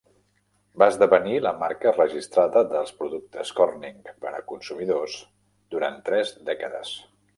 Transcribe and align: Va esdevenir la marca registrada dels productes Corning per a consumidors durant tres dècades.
Va 0.83 0.85
esdevenir 0.91 1.35
la 1.47 1.51
marca 1.63 1.91
registrada 1.97 2.63
dels 2.71 2.93
productes 3.01 3.53
Corning 3.61 4.01
per 4.25 4.33
a 4.39 4.43
consumidors 4.53 5.19
durant 5.77 6.01
tres 6.09 6.33
dècades. 6.51 6.97